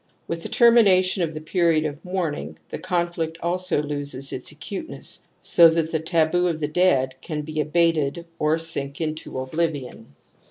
[0.27, 5.67] With the termination of the period of mourning, the conflict also loses its acuteness so
[5.69, 10.15] that the taboo of the dead can be abated or sink into oblivion.